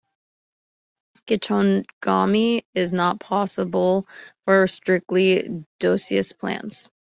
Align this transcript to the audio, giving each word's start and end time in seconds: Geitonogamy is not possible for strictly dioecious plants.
Geitonogamy 1.27 2.63
is 2.73 2.91
not 2.91 3.19
possible 3.19 4.07
for 4.47 4.65
strictly 4.65 5.63
dioecious 5.79 6.35
plants. 6.35 6.89